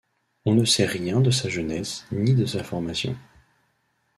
On 0.45 0.55
ne 0.55 0.65
sait 0.65 0.87
rien 0.87 1.21
de 1.21 1.29
sa 1.29 1.47
jeunesse 1.47 2.07
ni 2.11 2.33
de 2.33 2.47
sa 2.47 2.63
formation. 2.63 3.15